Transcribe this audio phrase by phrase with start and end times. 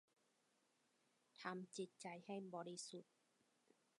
[1.41, 3.13] ทำจิตใจให้บริสุทธิ์